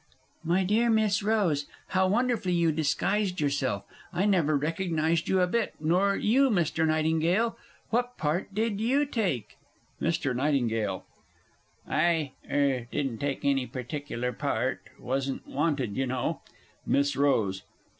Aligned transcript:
My 0.43 0.63
dear 0.63 0.89
Miss 0.89 1.21
Rose, 1.21 1.67
how 1.89 2.07
wonderfully 2.07 2.53
you 2.55 2.71
disguised 2.71 3.39
yourself, 3.39 3.83
I 4.11 4.25
never 4.25 4.57
recognized 4.57 5.27
you 5.29 5.41
a 5.41 5.45
bit, 5.45 5.75
nor 5.79 6.15
you, 6.15 6.49
Mr. 6.49 6.87
Nightingale. 6.87 7.55
What 7.91 8.17
part 8.17 8.51
did 8.51 8.81
you 8.81 9.05
take? 9.05 9.57
MR. 10.01 10.35
NIGHTINGALE. 10.35 11.03
I 11.87 12.31
er 12.51 12.87
didn't 12.91 13.19
take 13.19 13.45
any 13.45 13.67
particular 13.67 14.33
part 14.33 14.81
wasn't 14.99 15.45
wanted, 15.47 15.95
you 15.95 16.07
know. 16.07 16.41
MISS 16.83 17.15
ROSE. 17.15 17.61